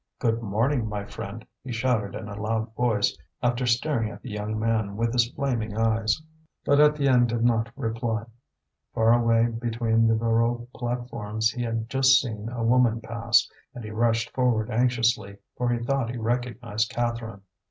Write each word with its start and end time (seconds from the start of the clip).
"Good 0.17 0.41
morning, 0.41 0.89
my 0.89 1.05
friend," 1.05 1.45
he 1.63 1.71
shouted 1.71 2.15
in 2.17 2.27
a 2.27 2.33
loud 2.41 2.73
voice, 2.73 3.15
after 3.43 3.67
staring 3.67 4.09
at 4.09 4.23
the 4.23 4.31
young 4.31 4.57
man 4.59 4.97
with 4.97 5.13
his 5.13 5.29
flaming 5.29 5.77
eyes. 5.77 6.19
But 6.65 6.79
Étienne 6.79 7.27
did 7.27 7.43
not 7.45 7.69
reply. 7.75 8.23
Far 8.95 9.13
away 9.13 9.45
between 9.49 10.07
the 10.07 10.15
Voreux 10.15 10.67
platforms 10.73 11.51
he 11.51 11.61
had 11.61 11.87
just 11.87 12.19
seen 12.19 12.49
a 12.49 12.63
woman 12.63 12.99
pass, 12.99 13.47
and 13.75 13.83
he 13.83 13.91
rushed 13.91 14.31
forward 14.33 14.71
anxiously, 14.71 15.37
for 15.55 15.69
he 15.69 15.77
thought 15.77 16.09
he 16.09 16.17
recognized 16.17 16.89
Catherine. 16.89 17.43